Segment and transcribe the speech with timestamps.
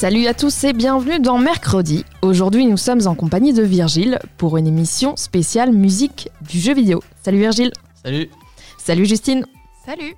[0.00, 2.06] Salut à tous et bienvenue dans Mercredi.
[2.22, 7.02] Aujourd'hui, nous sommes en compagnie de Virgile pour une émission spéciale musique du jeu vidéo.
[7.22, 7.70] Salut Virgile.
[8.02, 8.30] Salut.
[8.78, 9.44] Salut Justine.
[9.84, 10.16] Salut.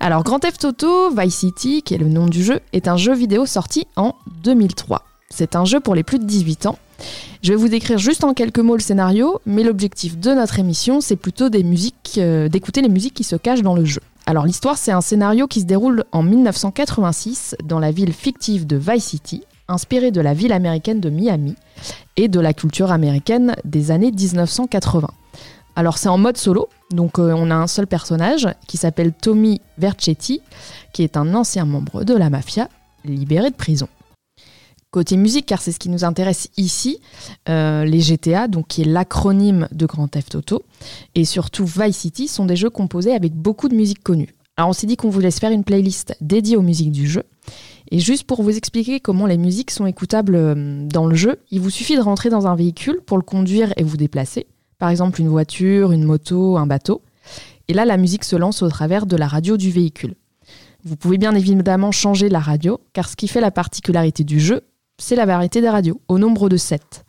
[0.00, 3.14] Alors, Grand Theft Auto Vice City, qui est le nom du jeu, est un jeu
[3.14, 5.04] vidéo sorti en 2003.
[5.30, 6.78] C'est un jeu pour les plus de 18 ans.
[7.44, 11.00] Je vais vous décrire juste en quelques mots le scénario, mais l'objectif de notre émission,
[11.00, 14.00] c'est plutôt des musiques, euh, d'écouter les musiques qui se cachent dans le jeu.
[14.28, 18.76] Alors l'histoire, c'est un scénario qui se déroule en 1986 dans la ville fictive de
[18.76, 21.54] Vice City, inspirée de la ville américaine de Miami
[22.16, 25.06] et de la culture américaine des années 1980.
[25.76, 29.60] Alors c'est en mode solo, donc euh, on a un seul personnage qui s'appelle Tommy
[29.78, 30.40] Vercetti,
[30.92, 32.68] qui est un ancien membre de la mafia
[33.04, 33.86] libéré de prison.
[34.90, 37.00] Côté musique, car c'est ce qui nous intéresse ici,
[37.48, 40.62] euh, les GTA, donc qui est l'acronyme de Grand Theft Auto,
[41.14, 44.32] et surtout Vice City sont des jeux composés avec beaucoup de musique connue.
[44.56, 47.24] Alors on s'est dit qu'on voulait se faire une playlist dédiée aux musiques du jeu.
[47.90, 51.60] Et juste pour vous expliquer comment les musiques sont écoutables euh, dans le jeu, il
[51.60, 54.46] vous suffit de rentrer dans un véhicule pour le conduire et vous déplacer.
[54.78, 57.02] Par exemple une voiture, une moto, un bateau.
[57.68, 60.14] Et là, la musique se lance au travers de la radio du véhicule.
[60.84, 64.62] Vous pouvez bien évidemment changer la radio, car ce qui fait la particularité du jeu,
[64.98, 67.04] c'est la variété des radios, au nombre de 7.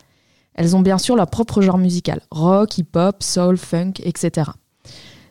[0.54, 4.50] Elles ont bien sûr leur propre genre musical, rock, hip-hop, soul, funk, etc.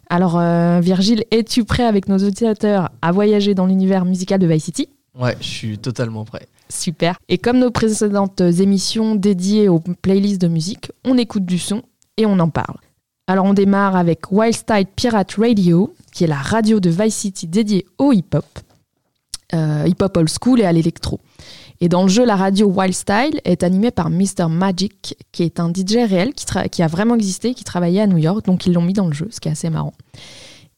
[0.10, 4.64] Alors euh, Virgile, es-tu prêt avec nos auditeurs à voyager dans l'univers musical de Vice
[4.64, 4.90] City?
[5.20, 6.48] Ouais, je suis totalement prêt.
[6.70, 7.18] Super.
[7.28, 11.82] Et comme nos précédentes émissions dédiées aux playlists de musique, on écoute du son
[12.18, 12.78] et on en parle.
[13.28, 17.48] Alors on démarre avec Wild Style Pirate Radio, qui est la radio de Vice City
[17.48, 18.46] dédiée au hip-hop,
[19.54, 21.20] euh, hip-hop old school et à l'électro.
[21.80, 24.48] Et dans le jeu, la radio Wild Style est animée par Mr.
[24.50, 28.18] Magic, qui est un DJ réel qui, qui a vraiment existé, qui travaillait à New
[28.18, 29.94] York, donc ils l'ont mis dans le jeu, ce qui est assez marrant.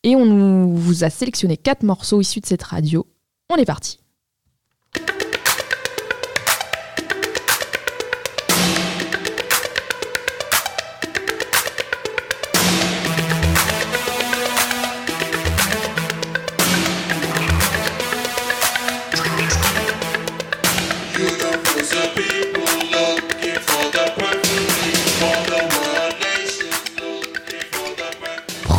[0.03, 3.05] Et on vous a sélectionné quatre morceaux issus de cette radio.
[3.49, 3.99] On est parti.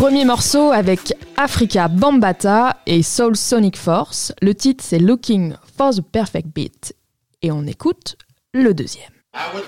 [0.01, 4.33] Premier morceau avec Africa Bambata et Soul Sonic Force.
[4.41, 6.95] Le titre c'est Looking for the Perfect Beat.
[7.43, 8.17] Et on écoute
[8.55, 9.13] le deuxième.
[9.35, 9.65] I would,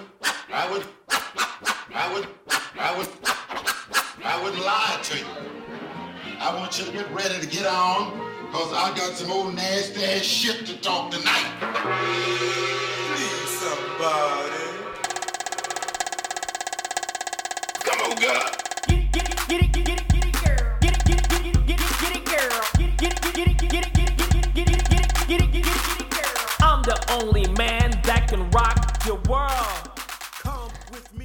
[0.49, 2.27] I would, I would,
[2.81, 3.09] I would,
[4.25, 5.27] I lie to you.
[6.41, 8.13] I want you to get ready to get on,
[8.53, 11.45] cause I got some old nasty ass shit to talk tonight.
[13.19, 14.65] Need somebody.
[17.85, 18.62] Come on,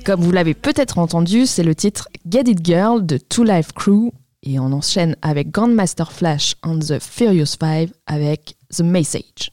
[0.06, 4.12] Comme vous l'avez peut-être entendu, c'est le titre Get It Girl de Two Life Crew
[4.44, 9.52] et on enchaîne avec Grandmaster Flash and the Furious Five avec The Message.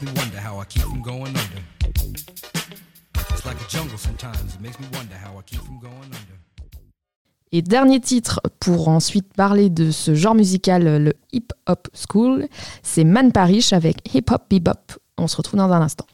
[0.00, 1.62] Makes me wonder how I keep from going under.
[3.30, 4.54] It's like a jungle sometimes.
[4.54, 6.38] It makes me wonder how I keep from going under.
[7.50, 12.46] Et dernier titre pour ensuite parler de ce genre musical, le hip hop school,
[12.82, 14.98] c'est Man Parish avec Hip Hop Bebop.
[15.16, 16.06] On se retrouve dans un instant.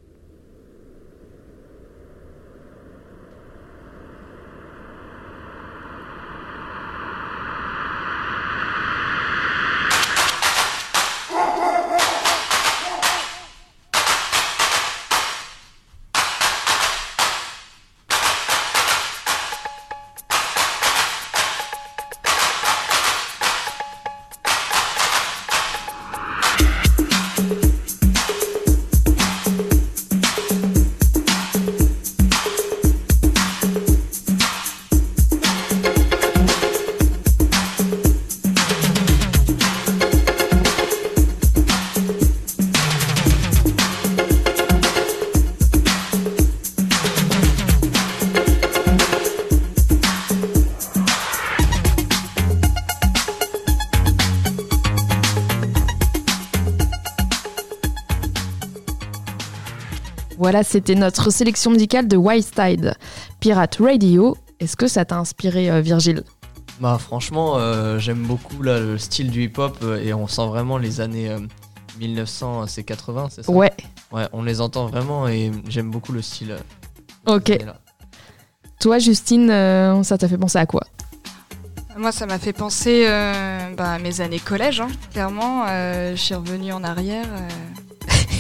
[60.54, 62.94] Voilà, c'était notre sélection musicale de Wise Tide,
[63.40, 64.36] Pirate Radio.
[64.60, 66.22] Est-ce que ça t'a inspiré, euh, Virgile?
[66.78, 70.78] Bah franchement, euh, j'aime beaucoup là, le style du hip-hop euh, et on sent vraiment
[70.78, 71.40] les années euh,
[71.98, 73.50] 1900, c'est 80, c'est ça?
[73.50, 73.72] Ouais,
[74.12, 76.52] Ouais, on les entend vraiment et j'aime beaucoup le style.
[77.28, 77.58] euh, ok.
[78.78, 80.84] Toi, Justine, euh, ça t'a fait penser à quoi?
[81.96, 85.64] Moi, ça m'a fait penser euh, bah, à mes années collège, hein, clairement.
[85.68, 87.26] Euh, je suis revenue en arrière.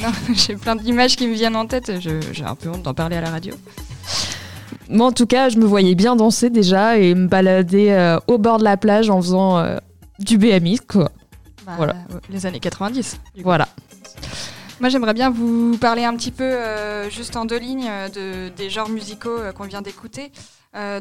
[0.32, 1.92] J'ai plein d'images qui me viennent en tête.
[2.00, 3.54] J'ai un peu honte d'en parler à la radio.
[4.88, 8.38] Moi, en tout cas, je me voyais bien danser déjà et me balader euh, au
[8.38, 9.78] bord de la plage en faisant euh,
[10.18, 11.10] du BMX, quoi.
[11.64, 11.96] Bah, Voilà.
[12.30, 13.20] Les années 90.
[13.34, 13.44] du coup.
[13.44, 13.68] Voilà.
[14.80, 18.68] Moi, j'aimerais bien vous parler un petit peu, euh, juste en deux lignes, de, des
[18.68, 20.32] genres musicaux qu'on vient d'écouter.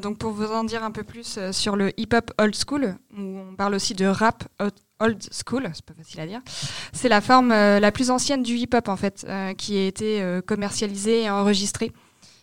[0.04, 3.56] Donc, pour vous en dire un peu plus sur le hip-hop old school, où on
[3.56, 4.44] parle aussi de rap
[5.04, 6.42] old school, c'est pas facile à dire.
[6.94, 10.22] C'est la forme euh, la plus ancienne du hip-hop, en fait, euh, qui a été
[10.22, 11.92] euh, commercialisée et enregistrée.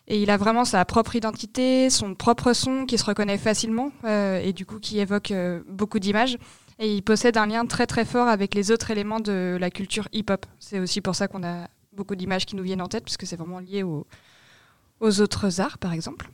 [0.08, 4.52] Et il a vraiment sa propre identité, son propre son qui se reconnaît facilement et
[4.52, 5.32] du coup qui évoque
[5.68, 6.36] beaucoup d'images.
[6.80, 10.08] Et il possède un lien très très fort avec les autres éléments de la culture
[10.12, 10.46] hip-hop.
[10.58, 13.36] C'est aussi pour ça qu'on a beaucoup d'images qui nous viennent en tête, puisque c'est
[13.36, 14.04] vraiment lié au-
[14.98, 16.28] aux autres arts, par exemple.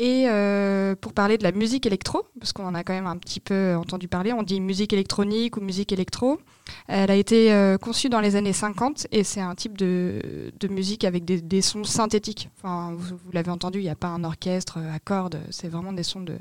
[0.00, 3.16] Et euh, pour parler de la musique électro, parce qu'on en a quand même un
[3.16, 6.38] petit peu entendu parler, on dit musique électronique ou musique électro.
[6.86, 10.22] Elle a été euh, conçue dans les années 50 et c'est un type de,
[10.70, 12.48] musique avec des, sons synthétiques.
[12.58, 16.04] Enfin, vous, l'avez entendu, il n'y a pas un orchestre à cordes, c'est vraiment des
[16.04, 16.38] sons de,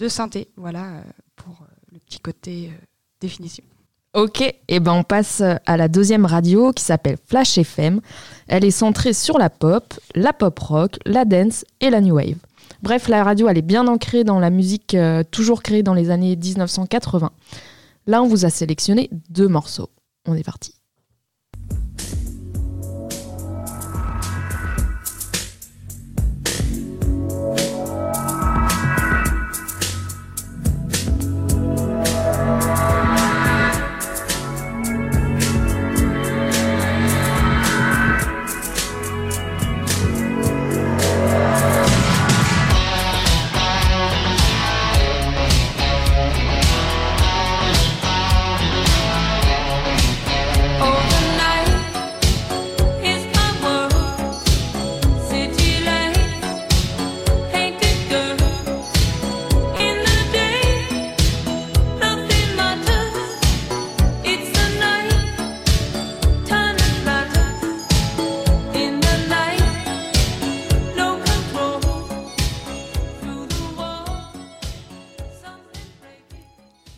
[0.00, 0.48] de synthé.
[0.56, 1.02] Voilà euh,
[1.36, 2.84] pour euh, le petit côté euh,
[3.20, 3.62] définition.
[4.12, 8.00] Ok, et ben on passe à la deuxième radio qui s'appelle Flash FM.
[8.48, 12.38] Elle est centrée sur la pop, la pop rock, la dance et la new wave.
[12.82, 16.10] Bref, la radio, elle est bien ancrée dans la musique euh, toujours créée dans les
[16.10, 17.30] années 1980.
[18.06, 19.90] Là, on vous a sélectionné deux morceaux.
[20.26, 20.79] On est parti.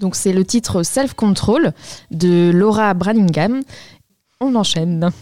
[0.03, 1.73] Donc c'est le titre Self Control
[2.11, 3.63] de Laura Branningham.
[4.41, 5.13] On enchaîne.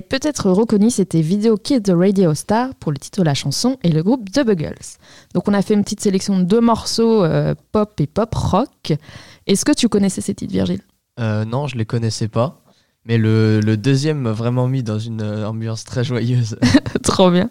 [0.00, 3.90] Peut-être reconnu, c'était Video Kid the Radio Star pour le titre de la chanson et
[3.90, 4.74] le groupe The Buggles.
[5.34, 8.92] Donc on a fait une petite sélection de deux morceaux euh, pop et pop rock.
[9.46, 10.82] Est-ce que tu connaissais ces titres, Virgile?
[11.20, 12.62] Euh, non, je les connaissais pas.
[13.04, 16.58] Mais le, le deuxième m'a vraiment mis dans une euh, ambiance très joyeuse.
[17.02, 17.48] Trop bien.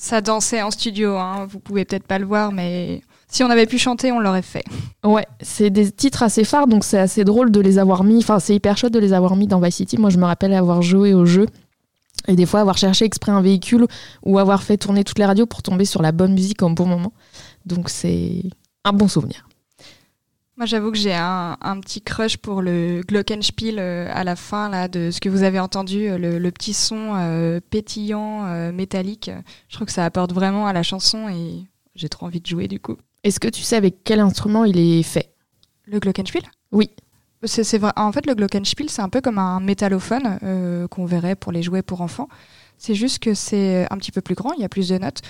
[0.00, 1.48] Ça dansait en studio, hein.
[1.50, 4.62] vous pouvez peut-être pas le voir, mais si on avait pu chanter, on l'aurait fait.
[5.02, 8.18] Ouais, c'est des titres assez phares, donc c'est assez drôle de les avoir mis.
[8.18, 9.98] Enfin, c'est hyper chouette de les avoir mis dans Vice City.
[9.98, 11.46] Moi, je me rappelle avoir joué au jeu
[12.28, 13.88] et des fois avoir cherché exprès un véhicule
[14.22, 16.86] ou avoir fait tourner toutes les radios pour tomber sur la bonne musique au bon
[16.86, 17.12] moment.
[17.66, 18.44] Donc, c'est
[18.84, 19.47] un bon souvenir.
[20.58, 24.68] Moi, j'avoue que j'ai un, un petit crush pour le Glockenspiel euh, à la fin
[24.68, 28.72] là, de ce que vous avez entendu, euh, le, le petit son euh, pétillant, euh,
[28.72, 29.30] métallique.
[29.68, 32.66] Je trouve que ça apporte vraiment à la chanson et j'ai trop envie de jouer
[32.66, 32.96] du coup.
[33.22, 35.32] Est-ce que tu sais avec quel instrument il est fait?
[35.84, 36.42] Le Glockenspiel?
[36.72, 36.90] Oui.
[37.44, 37.92] C'est, vrai.
[37.94, 41.82] En fait, le Glockenspiel, c'est un peu comme un métallophone qu'on verrait pour les jouets
[41.82, 42.28] pour enfants.
[42.78, 45.20] C'est juste que c'est un petit peu plus grand, il y a plus de notes.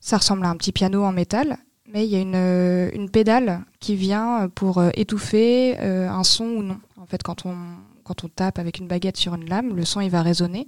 [0.00, 1.56] Ça ressemble à un petit piano en métal,
[1.88, 6.24] mais il y a une, euh, une pédale qui vient pour euh, étouffer euh, un
[6.24, 6.78] son ou non.
[6.96, 7.56] En fait, quand on,
[8.04, 10.66] quand on tape avec une baguette sur une lame, le son il va résonner.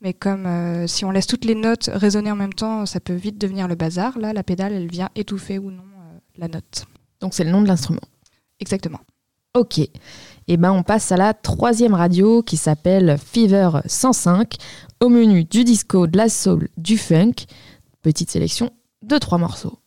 [0.00, 3.14] Mais comme euh, si on laisse toutes les notes résonner en même temps, ça peut
[3.14, 4.18] vite devenir le bazar.
[4.18, 6.84] Là, la pédale, elle vient étouffer ou non euh, la note.
[7.20, 8.02] Donc, c'est le nom de l'instrument.
[8.60, 9.00] Exactement.
[9.54, 9.78] Ok.
[9.78, 14.56] Et ben, on passe à la troisième radio qui s'appelle Fever 105.
[15.00, 17.46] Au menu du disco, de la soul, du funk.
[18.02, 18.70] Petite sélection
[19.02, 19.78] de trois morceaux.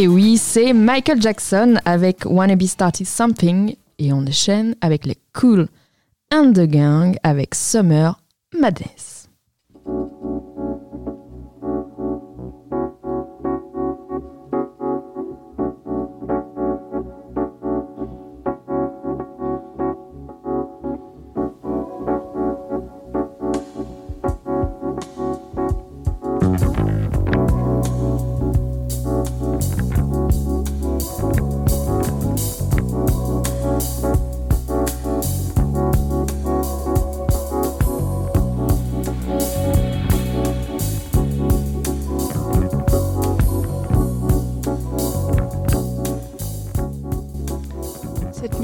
[0.00, 3.76] Et oui, c'est Michael Jackson avec Wanna Be Started Something.
[3.98, 5.68] Et on enchaîne avec les Cool
[6.32, 8.18] and the Gang avec Summer
[8.58, 9.19] Madness.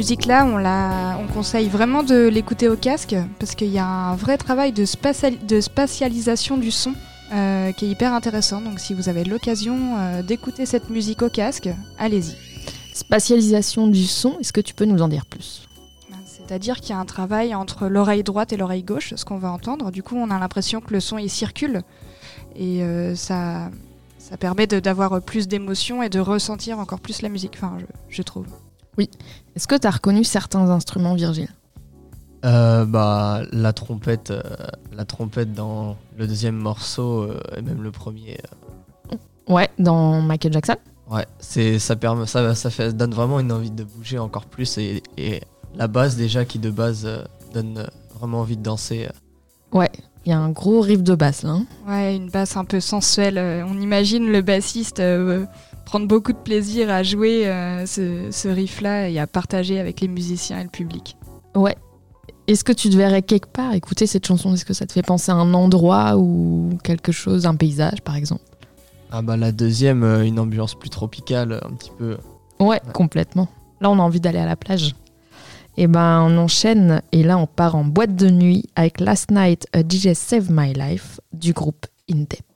[0.06, 4.14] Musique-là, on, la, on conseille vraiment de l'écouter au casque parce qu'il y a un
[4.14, 6.92] vrai travail de, spatiali- de spatialisation du son
[7.32, 8.60] euh, qui est hyper intéressant.
[8.60, 12.36] Donc si vous avez l'occasion euh, d'écouter cette musique au casque, allez-y.
[12.94, 15.66] Spatialisation du son, est-ce que tu peux nous en dire plus?
[16.24, 19.50] C'est-à-dire qu'il y a un travail entre l'oreille droite et l'oreille gauche, ce qu'on va
[19.50, 19.90] entendre.
[19.90, 21.82] Du coup, on a l'impression que le son il circule
[22.54, 23.70] et euh, ça,
[24.20, 27.54] ça permet d'avoir plus d'émotion et de ressentir encore plus la musique.
[27.56, 28.46] Enfin, je, je trouve.
[28.96, 29.10] Oui.
[29.56, 31.48] Est-ce que tu as reconnu certains instruments, Virgile?
[32.44, 34.42] Euh, bah, la trompette, euh,
[34.92, 38.38] la trompette dans le deuxième morceau euh, et même le premier.
[39.48, 40.76] Ouais, dans Michael Jackson?
[41.10, 44.76] Ouais, c'est ça permet, ça, ça fait, donne vraiment une envie de bouger encore plus
[44.78, 45.40] et, et
[45.74, 47.86] la base déjà qui de base euh, donne
[48.18, 49.06] vraiment envie de danser.
[49.06, 49.78] euh.
[49.78, 49.90] Ouais,
[50.24, 51.50] il y a un gros riff de basse là.
[51.52, 51.66] hein.
[51.88, 53.38] Ouais, une basse un peu sensuelle.
[53.68, 55.46] On imagine le bassiste euh,
[55.86, 60.08] prendre beaucoup de plaisir à jouer euh, ce, ce riff-là et à partager avec les
[60.08, 61.16] musiciens et le public.
[61.54, 61.76] Ouais.
[62.48, 64.52] Est-ce que tu te verrais quelque part écouter cette chanson?
[64.52, 68.16] Est-ce que ça te fait penser à un endroit ou quelque chose, un paysage par
[68.16, 68.42] exemple?
[69.10, 72.18] Ah bah la deuxième, euh, une ambiance plus tropicale, un petit peu.
[72.60, 73.48] Ouais, complètement.
[73.80, 74.94] Là, on a envie d'aller à la plage.
[75.76, 79.66] Et ben, on enchaîne et là, on part en boîte de nuit avec Last Night
[79.72, 82.40] a DJ Save My Life du groupe Indep.
[82.40, 82.55] Last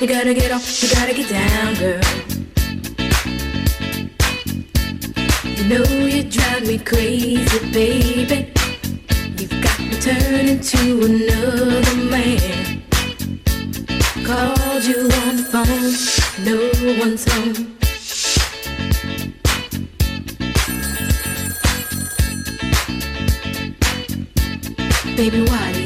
[0.00, 2.00] you gotta get off, you gotta get down, girl.
[5.44, 8.50] You know you drive me crazy, baby.
[9.36, 12.82] You've got me turning to another man.
[14.24, 15.92] Called you on the phone,
[16.46, 16.56] no
[16.98, 17.76] one's home.
[25.14, 25.79] Baby, why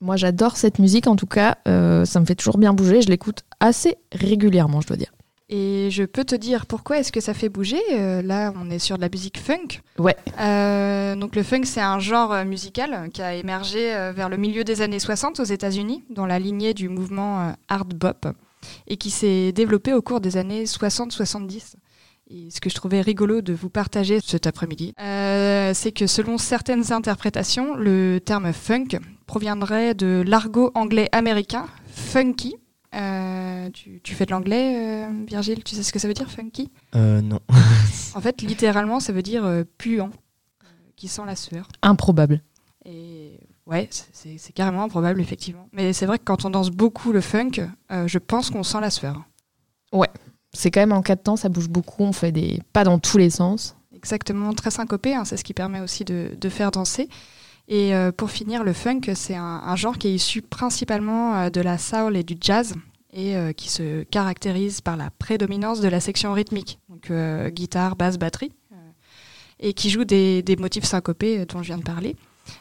[0.00, 3.02] Moi, j'adore cette musique, en tout cas, euh, ça me fait toujours bien bouger.
[3.02, 5.12] Je l'écoute assez régulièrement, je dois dire.
[5.50, 7.80] Et je peux te dire pourquoi est-ce que ça fait bouger.
[7.92, 9.80] Euh, là, on est sur de la musique funk.
[9.98, 10.14] Ouais.
[10.38, 14.36] Euh, donc le funk, c'est un genre euh, musical qui a émergé euh, vers le
[14.36, 18.26] milieu des années 60 aux États-Unis, dans la lignée du mouvement euh, hard bop,
[18.88, 21.76] et qui s'est développé au cours des années 60-70.
[22.30, 26.36] Et ce que je trouvais rigolo de vous partager cet après-midi, euh, c'est que selon
[26.36, 32.56] certaines interprétations, le terme funk proviendrait de l'argot anglais américain funky.
[32.94, 35.62] Euh, tu, tu fais de l'anglais, euh, Virgile?
[35.62, 36.70] Tu sais ce que ça veut dire, funky?
[36.94, 37.40] Euh, non.
[38.14, 40.10] En fait, littéralement, ça veut dire euh, puant,
[40.64, 41.68] euh, qui sent la sueur.
[41.82, 42.42] Improbable.
[42.84, 45.68] Et ouais, c'est- carrément improbable, effectivement.
[45.72, 47.52] Mais c'est vrai que quand on danse beaucoup le funk,
[47.92, 49.22] euh, je pense qu'on sent la sueur.
[50.54, 53.18] C'est quand même en quatre temps, ça bouge beaucoup, on fait des pas dans tous
[53.18, 53.76] les sens.
[53.94, 57.08] Exactement, très syncopé, hein, c'est ce qui permet aussi de, de faire danser.
[57.68, 61.60] Et euh, pour finir, le funk, c'est un, genre qui est issu principalement euh, de
[61.60, 62.74] la soul et du jazz
[63.12, 67.12] et euh, qui se caractérise par la prédominance de la section rythmique, donc
[67.52, 68.52] guitare, basse, batterie,
[69.60, 72.16] et qui joue des, motifs syncopés dont je viens de parler.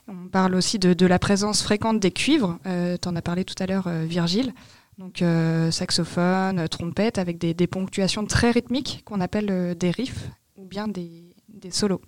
[0.09, 3.65] On parle aussi de, la présence fréquente des cuivres, tu en as parlé tout à
[3.65, 4.53] l'heure, Virgile,
[4.97, 5.23] donc
[5.71, 11.33] saxophone, trompette, avec des, ponctuations très rythmiques qu'on appelle des riffs ou bien des
[11.71, 12.01] solos.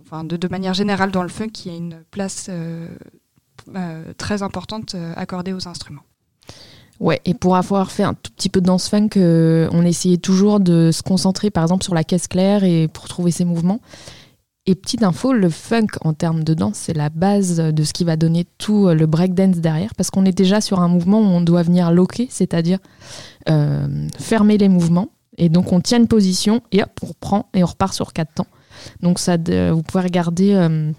[0.00, 2.88] Enfin, de, manière générale, dans le funk, il y a une place euh,
[3.76, 6.02] euh, très importante euh, accordée aux instruments.
[6.98, 10.60] Ouais, et pour avoir fait un tout petit peu de danse funk, on essayait toujours
[10.60, 13.80] de se concentrer par exemple sur la caisse claire et pour trouver ses mouvements.
[14.66, 18.04] Et petite info, le funk en termes de danse, c'est la base de ce qui
[18.04, 21.40] va donner tout le breakdance derrière, parce qu'on est déjà sur un mouvement où on
[21.40, 22.78] doit venir loquer, c'est-à-dire
[24.18, 25.08] fermer les mouvements.
[25.38, 28.34] Et donc on tient une position et hop, on reprend et on repart sur quatre
[28.34, 28.46] temps.
[29.00, 30.92] Donc ça, vous pouvez regarder euh,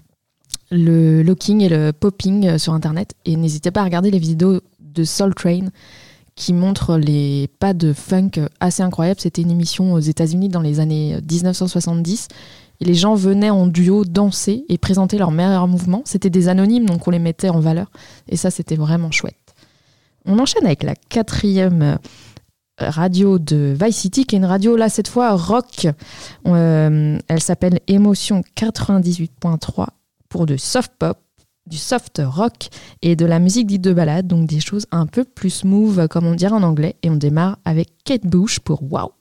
[0.70, 4.60] le locking et le popping euh, sur internet et n'hésitez pas à regarder les vidéos
[4.80, 5.68] de Soul Train
[6.36, 9.20] qui montrent les pas de funk assez incroyables.
[9.20, 12.28] C'était une émission aux États-Unis dans les années 1970
[12.80, 16.02] et les gens venaient en duo danser et présenter leurs meilleurs mouvements.
[16.04, 17.90] C'était des anonymes donc on les mettait en valeur
[18.28, 19.36] et ça c'était vraiment chouette.
[20.26, 21.96] On enchaîne avec la quatrième euh,
[22.78, 25.86] radio de Vice City, qui est une radio là cette fois rock.
[26.46, 29.86] Euh, elle s'appelle Émotion 98.3
[30.28, 31.18] pour du soft pop,
[31.66, 32.68] du soft rock
[33.02, 36.26] et de la musique dite de balade, donc des choses un peu plus smooth comme
[36.26, 36.96] on dirait en anglais.
[37.02, 39.12] Et on démarre avec Kate Bush pour Wow.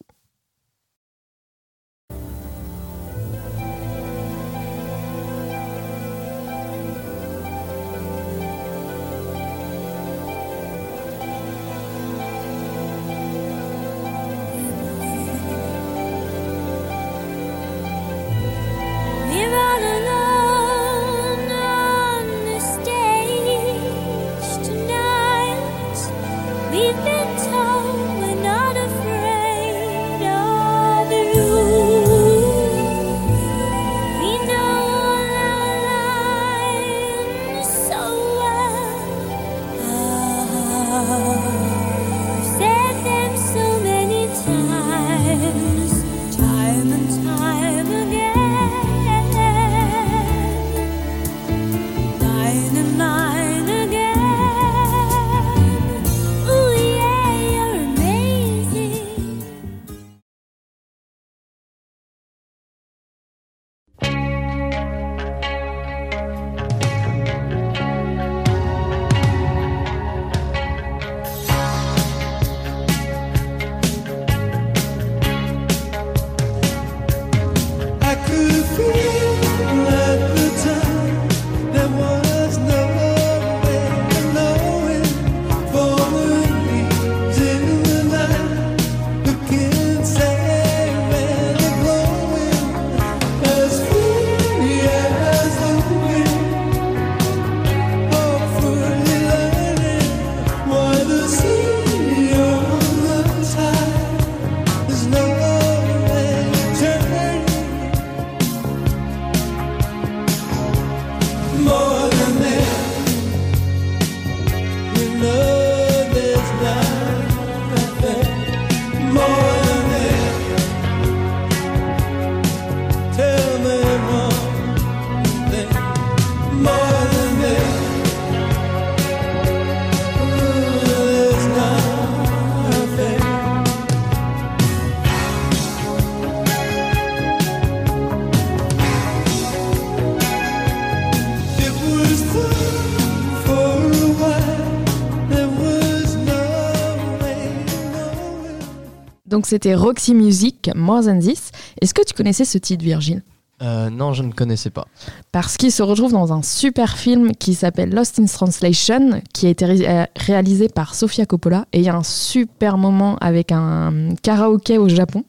[149.33, 151.49] Donc c'était Roxy Music, More Than This.
[151.81, 153.23] Est-ce que tu connaissais ce titre, Virgile?
[153.63, 154.85] Euh, non, je ne connaissais pas.
[155.31, 159.49] Parce qu'il se retrouve dans un super film qui s'appelle Lost in Translation, qui a
[159.49, 161.65] été ré- euh, réalisé par Sofia Coppola.
[161.73, 165.23] Et il y a un super moment avec un karaoké au Japon.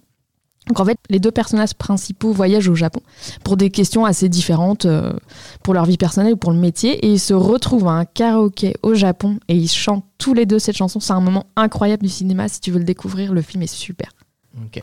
[0.66, 3.00] Donc en fait, les deux personnages principaux voyagent au Japon
[3.42, 5.14] pour des questions assez différentes euh,
[5.62, 7.06] pour leur vie personnelle ou pour le métier.
[7.06, 10.58] Et ils se retrouvent à un karaoké au Japon et ils chantent tous les deux
[10.58, 11.00] cette chanson.
[11.00, 12.48] C'est un moment incroyable du cinéma.
[12.48, 14.08] Si tu veux le découvrir, le film est super.
[14.64, 14.82] Ok.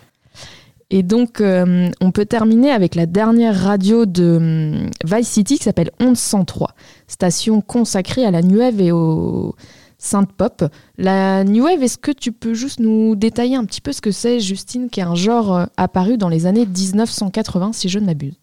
[0.91, 5.63] Et donc, euh, on peut terminer avec la dernière radio de hum, Vice City qui
[5.63, 6.75] s'appelle Onde 103,
[7.07, 9.55] station consacrée à la New Wave et au
[9.97, 10.63] synth pop.
[10.99, 14.11] La New Wave, est-ce que tu peux juste nous détailler un petit peu ce que
[14.11, 18.05] c'est, Justine, qui est un genre euh, apparu dans les années 1980, si je ne
[18.05, 18.35] m'abuse?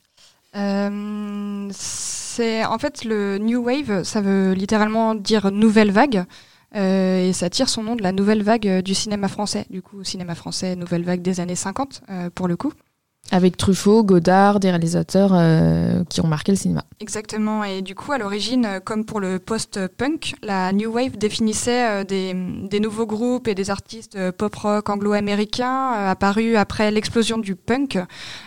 [0.57, 6.25] Euh, c'est en fait le new wave, ça veut littéralement dire nouvelle vague.
[6.77, 9.67] Euh, et ça tire son nom de la nouvelle vague euh, du cinéma français.
[9.71, 12.73] Du coup, cinéma français, nouvelle vague des années 50, euh, pour le coup.
[13.31, 16.85] Avec Truffaut, Godard, des réalisateurs euh, qui ont marqué le cinéma.
[17.01, 17.63] Exactement.
[17.63, 22.35] Et du coup, à l'origine, comme pour le post-punk, la New Wave définissait euh, des,
[22.35, 27.99] des nouveaux groupes et des artistes euh, pop-rock anglo-américains euh, apparus après l'explosion du punk,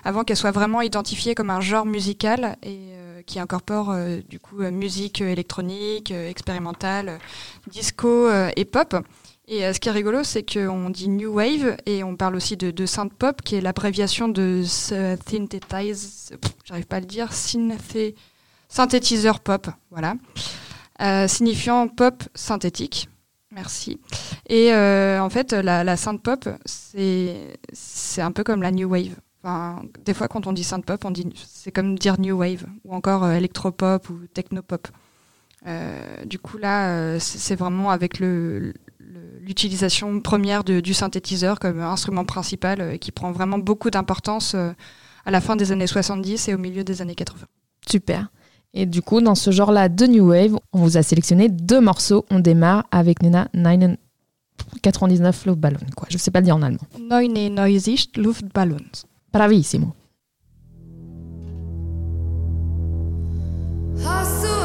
[0.03, 4.39] avant qu'elle soit vraiment identifiée comme un genre musical et euh, qui incorpore euh, du
[4.39, 7.17] coup euh, musique électronique, euh, expérimentale, euh,
[7.67, 8.95] disco et pop.
[9.47, 12.71] Et ce qui est rigolo, c'est qu'on dit New Wave et on parle aussi de,
[12.71, 14.93] de synth pop, qui est l'abréviation de s-
[15.29, 18.15] synthesize, pff, j'arrive pas à le dire, synthé,
[18.69, 20.13] synthétiseur pop, voilà,
[21.27, 23.09] signifiant pop synthétique.
[23.51, 23.99] Merci.
[24.47, 29.15] Et en fait, la, la synth pop, c'est un peu comme la new wave.
[29.43, 32.65] Enfin, des fois, quand on dit synth pop, on dit c'est comme dire new wave
[32.85, 34.87] ou encore euh, électropop ou technopop.
[35.67, 38.73] Euh, du coup, là, euh, c'est vraiment avec le
[39.43, 44.71] l'utilisation première de- du synthétiseur comme instrument principal euh, qui prend vraiment beaucoup d'importance euh,
[45.25, 47.45] à la fin des années 70 et au milieu des années 80.
[47.87, 48.27] Super.
[48.73, 52.25] Et du coup, dans ce genre-là de New Wave, on vous a sélectionné deux morceaux.
[52.29, 56.07] On démarre avec Nena 999 Luftballon, quoi.
[56.09, 56.79] Je sais pas le dire en allemand.
[56.99, 58.77] Neune Neusicht Luftballons.
[59.31, 59.95] Bravissimo.
[63.95, 64.60] Hustle.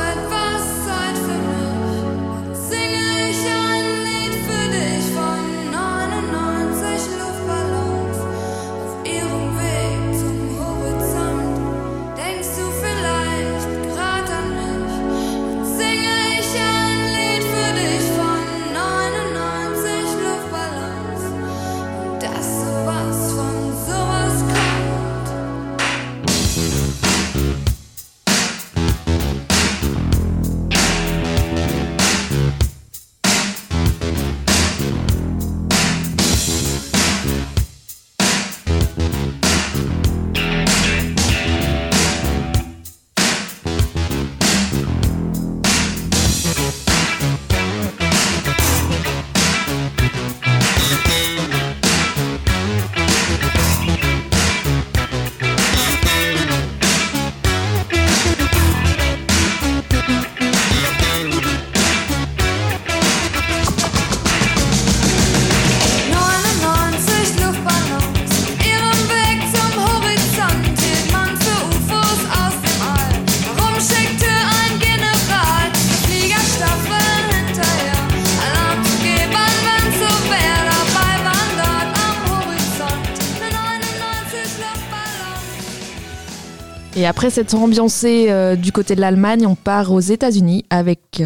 [87.26, 91.24] Après s'être ambiancé euh, du côté de l'Allemagne, on part aux États-Unis avec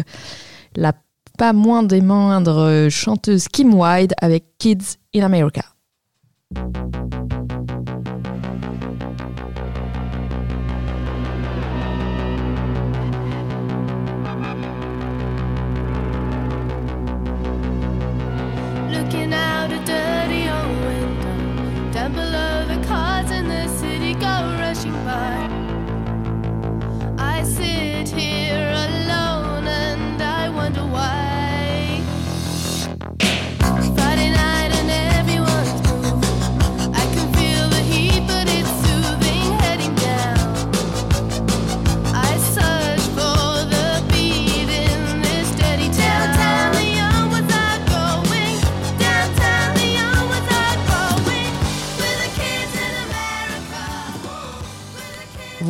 [0.75, 0.93] la
[1.37, 5.61] pas moins des moindres chanteuse Kim Wilde avec Kids in America.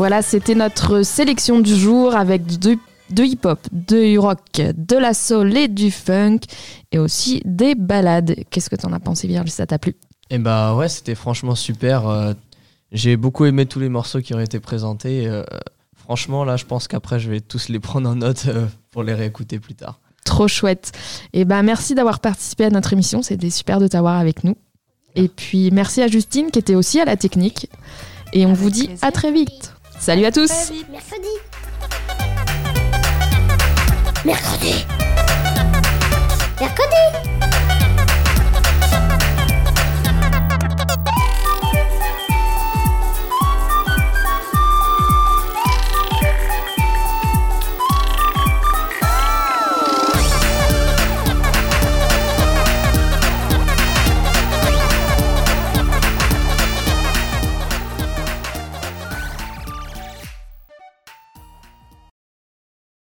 [0.01, 2.75] Voilà, c'était notre sélection du jour avec de,
[3.11, 6.39] de hip-hop, de rock, de la soul et du funk
[6.91, 8.33] et aussi des ballades.
[8.49, 9.95] Qu'est-ce que t'en as pensé, Vierge Ça t'a plu?
[10.31, 12.07] Et bah ouais, c'était franchement super.
[12.07, 12.33] euh,
[12.91, 15.27] J'ai beaucoup aimé tous les morceaux qui ont été présentés.
[15.27, 15.43] euh,
[15.95, 19.13] Franchement, là, je pense qu'après, je vais tous les prendre en note euh, pour les
[19.13, 19.99] réécouter plus tard.
[20.25, 20.93] Trop chouette.
[21.33, 23.21] Et ben merci d'avoir participé à notre émission.
[23.21, 24.55] C'était super de t'avoir avec nous.
[25.13, 27.69] Et puis merci à Justine qui était aussi à la technique.
[28.33, 29.73] Et on vous dit à très vite.
[30.01, 30.49] Salut à tous.
[30.89, 31.27] Mercredi.
[34.25, 34.85] Mercredi.
[36.59, 37.20] Mercredi.